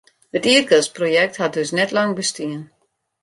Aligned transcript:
It 0.37 0.45
ierdgasprojekt 0.51 1.37
hat 1.41 1.53
dus 1.59 1.71
net 1.79 1.91
lang 1.97 2.15
bestien. 2.21 2.59